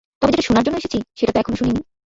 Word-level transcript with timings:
তবে 0.21 0.31
যেটা 0.31 0.47
শুনার 0.47 0.63
জন্য 0.63 0.77
এসেছি, 0.77 0.99
সেটা 1.17 1.31
তো 1.33 1.39
এখনও 1.39 1.59
শুনিনি। 1.59 1.81